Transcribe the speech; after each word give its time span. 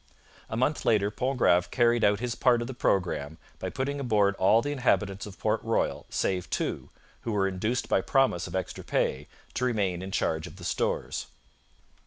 A 0.49 0.57
month 0.57 0.83
later 0.83 1.11
Pontgrave 1.11 1.69
carried 1.69 2.03
out 2.03 2.19
his 2.19 2.33
part 2.33 2.61
of 2.61 2.65
the 2.67 2.73
programme 2.73 3.37
by 3.59 3.69
putting 3.69 3.99
aboard 3.99 4.33
all 4.37 4.63
the 4.63 4.71
inhabitants 4.71 5.27
of 5.27 5.37
Port 5.37 5.61
Royal 5.63 6.07
save 6.09 6.49
two, 6.49 6.89
who 7.19 7.31
were 7.31 7.47
induced 7.47 7.87
by 7.87 8.01
promise 8.01 8.47
of 8.47 8.55
extra 8.55 8.83
pay 8.83 9.27
to 9.53 9.63
remain 9.63 10.01
in 10.01 10.09
charge 10.09 10.47
of 10.47 10.55
the 10.55 10.63
stores. 10.63 11.27